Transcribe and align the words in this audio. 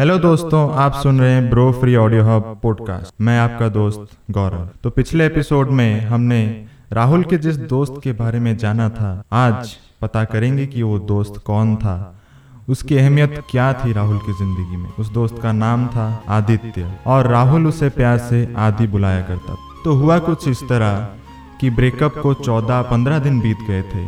Hello 0.00 0.18
दोस्तों 0.18 0.74
आप 0.74 0.92
सुन 0.92 1.20
रहे 1.20 1.32
हैं 1.32 1.50
bro 1.50 1.72
free 1.72 1.96
audio 1.96 2.24
hub 2.24 2.60
podcast 2.62 3.14
मैं 3.20 3.38
आपका 3.40 3.68
दोस्त 3.68 4.08
गौरव। 4.30 4.68
तो 4.82 4.90
पिछले 4.90 5.26
एपिसोड 5.26 5.70
में 5.70 6.00
हमने 6.00 6.66
राहुल 6.92 7.24
के 7.24 7.38
जिस 7.38 7.56
दोस्त 7.56 7.94
के 8.04 8.12
बारे 8.12 8.40
में 8.40 8.56
जाना 8.56 8.88
था 8.88 9.24
आज 9.32 9.76
पता 10.00 10.24
करेंगे 10.24 10.66
कि 10.66 10.82
वो 10.82 10.98
दोस्त 10.98 11.42
कौन 11.46 11.76
था। 11.76 12.20
उसकी 12.68 12.96
अहमियत 12.96 13.42
क्या 13.50 13.72
थी 13.72 13.92
राहुल 13.92 14.18
की 14.18 14.32
ज़िंदगी 14.32 14.76
में? 14.76 14.90
उस 14.98 15.08
दोस्त 15.08 15.38
का 15.42 15.52
नाम 15.52 15.86
था 15.86 16.22
आदित्य। 16.28 16.92
और 17.06 17.26
राहुल 17.26 17.66
उसे 17.66 17.88
प्यार 17.88 18.18
से 18.18 18.54
आदि 18.56 18.86
बुलाया 18.86 19.22
करता। 19.22 19.56
तो 19.84 19.94
हुआ 19.94 20.18
कुछ 20.18 20.48
इस 20.48 20.62
तरह 20.68 21.08
कि 21.60 21.70
ब्रेकअप 21.70 22.14
को 22.18 22.34
14-15 22.34 23.18
दिन 23.18 23.40
बीत 23.40 23.58
गए 23.68 23.82
थे। 23.82 24.06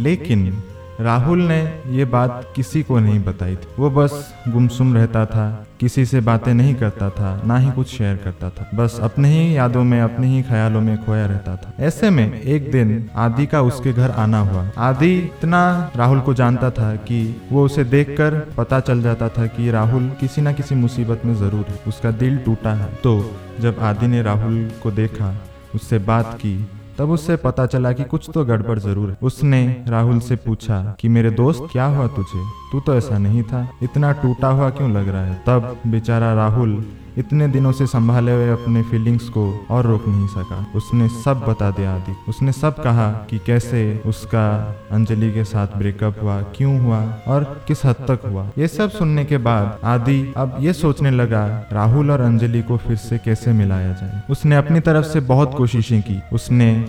लेकिन 0.00 0.62
राहुल 1.00 1.42
ने 1.42 1.60
ये 1.86 2.04
बात 2.04 2.52
किसी 2.56 2.82
को 2.82 2.98
नहीं 2.98 3.18
बताई 3.24 3.56
थी। 3.56 3.66
वो 3.78 3.90
बस 3.90 4.34
गुमसुम 4.48 4.94
रहता 4.94 5.24
था, 5.26 5.66
किसी 5.80 6.04
से 6.06 6.20
बातें 6.20 6.52
नहीं 6.54 6.74
करता 6.74 7.10
था, 7.10 7.42
ना 7.46 7.56
ही 7.58 7.70
कुछ 7.70 7.88
शेयर 7.88 8.16
करता 8.16 8.48
था। 8.50 8.68
बस 8.74 8.98
अपने 9.02 9.28
ही 9.28 9.56
यादों 9.56 9.84
में, 9.84 10.00
अपने 10.00 10.26
ही 10.26 10.42
ख्यालों 10.42 10.80
में 10.80 11.04
खोया 11.04 11.26
रहता 11.26 11.54
था। 11.56 11.72
ऐसे 11.78 12.10
में 12.10 12.40
एक 12.40 12.70
दिन 12.70 13.10
आदि 13.16 13.46
का 13.46 13.60
उसके 13.62 13.92
घर 13.92 14.10
आना 14.10 14.40
हुआ। 14.40 14.70
आदि 14.78 15.14
इतना 15.18 15.90
राहुल 15.96 16.20
को 16.20 16.34
जानता 16.34 16.70
था 16.70 16.94
कि 16.96 17.20
वो 17.52 17.64
उसे 17.64 17.84
देखकर 17.84 18.34
पता 18.56 18.80
चल 18.80 19.02
जाता 19.02 19.28
था 19.28 19.46
कि 19.46 19.70
राहुल 19.70 20.10
किसी 20.20 20.42
ना 20.42 20.52
किसी 20.52 20.74
मुसीबत 20.74 21.22
में 21.24 21.34
ज़रूर 21.34 21.64
है। 21.68 21.78
उसका 21.86 22.10
दिल 22.10 22.38
टूटा 22.38 22.72
है। 22.74 22.92
तो 22.94 23.36
जब 23.60 23.78
आदि 23.80 24.06
ने 24.06 24.22
राहुल 24.22 24.70
को 24.82 24.90
देखा, 24.90 25.34
उससे 25.74 25.98
बात 25.98 26.34
की 26.34 26.56
तब 26.98 27.10
उससे 27.10 27.36
पता 27.36 27.66
चला 27.66 27.92
कि 27.92 28.04
कुछ 28.04 28.30
तो 28.34 28.44
गड़बड़ 28.44 28.78
ज़रूर 28.78 29.10
है। 29.10 29.18
उसने 29.22 29.84
राहुल 29.88 30.18
से 30.18 30.36
पूछा 30.36 30.96
कि, 31.00 31.08
मेरे 31.08 31.30
दोस्त, 31.30 31.68
क्या 31.72 31.84
हुआ 31.84 32.06
तुझे? 32.06 32.42
तू 32.72 32.80
तो 32.80 32.94
ऐसा 32.94 33.18
नहीं 33.18 33.42
था। 33.42 33.68
इतना 33.82 34.12
टूटा 34.12 34.48
हुआ 34.48 34.70
क्यों 34.70 34.90
लग 34.90 35.08
रहा 35.08 35.24
है? 35.24 35.42
तब 35.46 35.76
बेचारा 35.86 36.34
राहुल 36.34 36.84
इतने 37.18 37.48
दिनों 37.48 37.72
से 37.72 37.86
संभाले 37.86 38.32
हुए 38.32 38.48
अपने 38.48 38.82
फीलिंग्स 38.82 39.28
को 39.28 39.66
और 39.70 39.86
रोक 39.86 40.08
नहीं 40.08 40.26
सका। 40.26 40.66
उसने 40.74 41.08
सब 41.08 41.44
बता 41.48 41.70
दिया 41.70 41.94
आदि। 41.94 42.16
उसने 42.28 42.52
सब 42.52 42.82
कहा 42.82 43.10
कि 43.30 43.38
कैसे 43.38 44.02
उसका 44.06 44.76
अंजलि 44.90 45.32
के 45.32 45.44
साथ 45.44 45.66
ब्रेकअप 45.66 46.22
हुआ, 46.22 46.42
क्यों 46.42 46.80
हुआ 46.80 47.18
और 47.26 47.64
किस 47.68 47.84
हद 47.84 47.96
तक 48.10 48.20
हुआ। 48.26 48.50
ये 48.58 48.68
सब 48.68 48.90
सुनने 48.90 49.24
के 49.24 49.38
बाद 49.38 49.78
आदि 49.84 50.32
अब 50.36 50.56
ये 50.60 50.72
सोचने 50.72 51.10
लगा, 51.10 51.66
राहुल 51.72 52.10
और 52.10 52.20
अंजलि 52.20 52.62
को 52.62 52.76
फिर 52.76 52.96
से 52.96 53.18
कैसे 53.18 53.52
मिलाया 53.52 53.92
जाए। 53.92 54.22
उसने 54.30 54.56
अपनी 54.56 54.80
तरफ़ 54.80 55.06
से 55.06 55.20
बहुत 55.20 55.54
कोशिशें 55.54 56.02
की। 56.02 56.22
उसने 56.32 56.88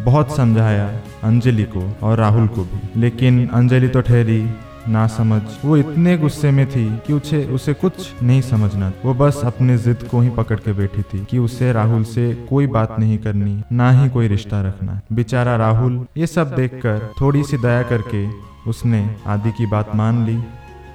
बहुत 0.00 0.36
समझाया 0.36 1.00
अंजलि 1.24 1.64
को 1.64 1.96
और 2.02 2.18
राहुल 2.18 2.48
को 2.48 2.62
भी। 2.62 3.00
लेकिन 3.00 3.46
अंजलि 3.48 3.88
तो 3.88 4.00
ठहरी 4.00 4.50
ना 4.88 5.06
समझ। 5.06 5.42
वो 5.64 5.76
इतने 5.76 6.16
गुस्से 6.18 6.50
में 6.50 6.66
थी 6.66 6.84
कि 7.06 7.12
उसे 7.12 7.44
उसे 7.46 7.72
कुछ 7.74 8.22
नहीं 8.22 8.40
समझना। 8.42 8.92
वो 9.04 9.14
बस 9.14 9.40
अपने 9.44 9.78
जिद 9.78 10.02
को 10.10 10.20
ही 10.20 10.28
पकड़ 10.30 10.58
के 10.58 10.72
बैठी 10.72 11.02
थी 11.02 11.24
कि 11.24 11.38
उसे 11.38 11.72
राहुल 11.72 12.04
से 12.04 12.32
कोई 12.50 12.66
बात 12.66 12.96
नहीं 12.98 13.18
करनी, 13.18 13.62
ना 13.72 13.90
ही 13.92 14.08
कोई 14.10 14.28
रिश्ता 14.28 14.60
रखना। 14.62 15.00
बेचारा 15.12 15.56
राहुल, 15.56 16.06
ये 16.16 16.26
सब 16.26 16.54
देखकर 16.54 17.08
थोड़ी 17.20 17.42
सी 17.42 17.56
दया 17.56 17.82
करके 17.82 18.26
उसने 18.70 19.16
आदि 19.26 19.50
की 19.50 19.66
बात 19.66 19.94
मान 19.94 20.24
ली 20.26 20.38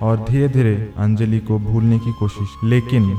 और 0.01 0.25
धीरे 0.29 0.47
धीरे 0.49 0.93
अंजलि 0.97 1.39
को 1.39 1.59
भूलने 1.59 1.99
की 1.99 2.13
कोशिश। 2.13 2.49
लेकिन 2.63 3.13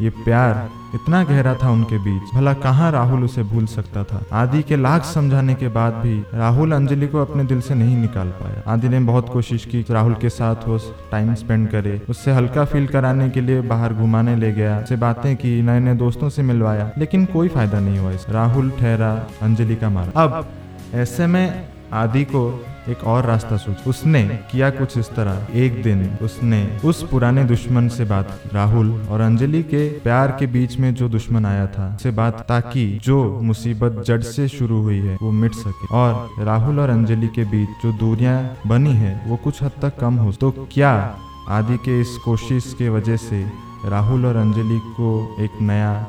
ये 0.00 0.10
प्यार 0.10 0.70
इतना 0.94 1.24
गहरा 1.24 1.54
था 1.54 1.70
उनके 1.70 1.98
बीच। 1.98 2.22
भला 2.34 2.52
कहाँ 2.54 2.90
राहुल 2.92 3.24
उसे 3.24 3.42
भूल 3.42 3.66
सकता 3.66 4.04
था? 4.04 4.24
आदि 4.32 4.62
के 4.62 4.76
लाख 4.76 5.04
समझाने 5.04 5.54
के 5.54 5.68
बाद 5.68 5.94
भी 5.94 6.24
राहुल 6.34 6.72
अंजलि 6.72 7.06
को 7.06 7.18
अपने 7.18 7.44
दिल 7.44 7.60
से 7.60 7.74
नहीं 7.74 7.96
निकाल 7.96 8.28
पाया। 8.28 8.72
आदि 8.72 8.88
ने 8.88 9.00
बहुत 9.00 9.28
कोशिश 9.28 9.64
की 9.64 9.84
राहुल 9.90 10.14
के 10.14 10.28
साथ 10.28 10.68
वो 10.68 10.78
टाइम 11.12 11.34
स्पेंड 11.34 11.68
करे। 11.68 12.00
उससे 12.10 12.32
हल्का 12.32 12.64
फील 12.64 12.86
कराने 12.86 13.30
के 13.30 13.40
लिए 13.40 13.60
बाहर 13.60 13.92
घुमाने 13.92 14.36
ले 14.36 14.52
गया। 14.52 14.82
से 14.82 14.96
बातें 14.96 15.36
की 15.36 15.62
नए 15.62 15.80
नए 15.80 15.94
दोस्तों 15.94 16.28
से 16.28 16.42
मिलवाया। 16.42 16.90
लेकिन 16.98 17.24
कोई 17.24 17.48
फ़ायदा 17.48 17.80
नहीं 17.80 17.98
हुआ 17.98 18.12
इस। 18.12 18.26
राहुल 18.30 18.70
ठहरा, 18.70 19.26
अंजलि 19.42 19.76
का 19.76 19.90
मारा। 19.90 20.22
अब 20.22 20.46
ऐसे 20.94 21.26
में 21.26 21.71
आदि 21.92 22.24
को 22.24 22.64
एक 22.88 23.04
और 23.04 23.26
रास्ता 23.26 23.56
सोच। 23.56 23.86
उसने 23.86 24.22
किया 24.50 24.70
कुछ 24.70 24.98
इस 24.98 25.10
तरह। 25.10 25.46
एक 25.54 25.82
दिन 25.82 26.18
उसने 26.22 26.78
उस 26.84 27.02
पुराने 27.08 27.44
दुश्मन 27.44 27.88
से 27.88 28.04
बात 28.04 28.40
राहुल 28.54 28.90
और 29.10 29.20
अंजलि 29.20 29.62
के 29.62 29.88
प्यार 29.88 30.36
के 30.38 30.46
बीच 30.46 30.78
में 30.78 30.94
जो 30.94 31.08
दुश्मन 31.08 31.46
आया 31.46 31.66
था, 31.66 31.96
से 32.02 32.10
बात 32.10 32.44
ताकि 32.48 32.98
जो 33.02 33.40
मुसीबत 33.40 34.02
जड़ 34.06 34.20
से 34.20 34.48
शुरू 34.48 34.82
हुई 34.82 34.98
है, 34.98 35.16
वो 35.22 35.30
मिट 35.30 35.52
सके। 35.52 35.86
और 35.86 36.44
राहुल 36.44 36.80
और 36.80 36.90
अंजलि 36.90 37.28
के 37.28 37.44
बीच 37.44 37.68
जो 37.68 37.92
दूरियाँ 37.92 38.56
बनी 38.66 38.92
है, 38.92 39.24
वो 39.26 39.36
कुछ 39.36 39.62
हद 39.62 39.72
तक 39.82 39.98
कम 39.98 40.14
हो। 40.14 40.32
तो 40.32 40.50
क्या 40.72 41.16
आदि 41.48 41.76
के 41.76 42.00
इस 42.00 42.16
कोशिश 42.24 42.74
के 42.78 42.88
वजह 42.88 43.16
से 43.16 43.46
राहुल 43.86 44.26
और 44.26 44.36
अंजलि 44.36 44.78
को 44.84 45.36
एक 45.40 45.50
नया 45.62 46.06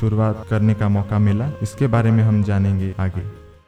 शुरुआत 0.00 0.46
करने 0.50 0.74
का 0.74 0.88
मौका 0.88 1.18
मिला? 1.18 1.50
इसके 1.62 1.86
बारे 1.86 2.10
में 2.10 2.24
हम 2.24 2.42
जानेंगे 2.42 2.94
आगे। 3.00 3.39